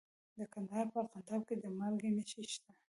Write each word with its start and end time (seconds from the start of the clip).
د 0.37 0.39
کندهار 0.53 0.85
په 0.93 0.97
ارغنداب 1.01 1.41
کې 1.47 1.55
د 1.63 1.65
مالګې 1.77 2.09
نښې 2.17 2.43
شته. 2.53 2.71